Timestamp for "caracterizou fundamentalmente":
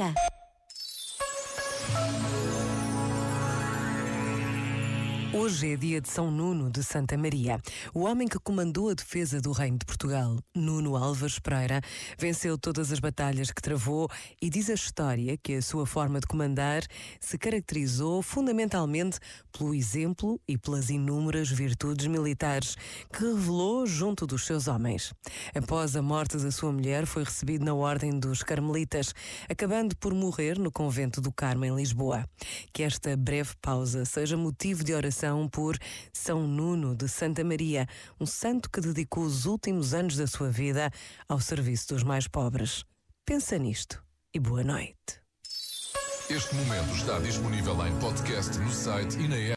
17.38-19.20